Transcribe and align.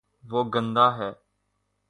وہ 0.23 0.41
گندا 0.53 0.87
ہے 0.97 1.11